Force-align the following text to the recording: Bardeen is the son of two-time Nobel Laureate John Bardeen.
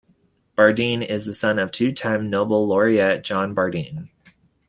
Bardeen 0.57 1.07
is 1.07 1.27
the 1.27 1.33
son 1.35 1.59
of 1.59 1.71
two-time 1.71 2.27
Nobel 2.31 2.65
Laureate 2.67 3.21
John 3.23 3.53
Bardeen. 3.53 4.09